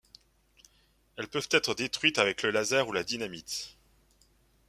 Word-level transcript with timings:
Elles 1.15 1.27
peuvent 1.27 1.47
être 1.51 1.75
détruites 1.75 2.17
avec 2.17 2.41
le 2.41 2.49
laser 2.49 2.87
ou 2.87 2.91
la 2.91 3.03
dynamite. 3.03 3.77